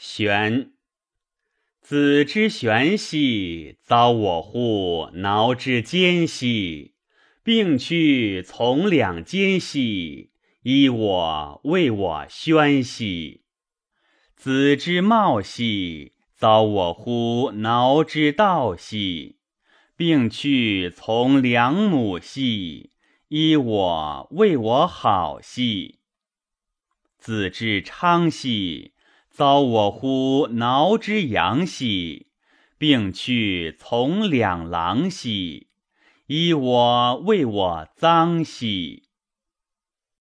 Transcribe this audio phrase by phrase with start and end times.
[0.00, 0.74] 玄，
[1.80, 6.94] 子之玄兮，遭我乎挠之间兮，
[7.42, 10.30] 并去从两间兮，
[10.62, 13.42] 依我为我宣兮。
[14.36, 19.40] 子之茂兮，遭我乎挠之道兮，
[19.96, 22.92] 并去从两母兮，
[23.26, 25.98] 依我为我好兮。
[27.18, 28.92] 子之昌兮。
[29.38, 32.26] 遭我乎挠之阳兮，
[32.76, 35.68] 并去从两狼兮，
[36.26, 39.04] 依我为我脏兮。